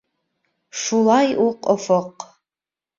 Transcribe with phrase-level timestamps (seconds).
[0.85, 2.31] —Шулай уҡ офоҡ.